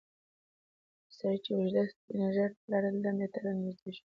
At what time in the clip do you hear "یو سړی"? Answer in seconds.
1.03-1.37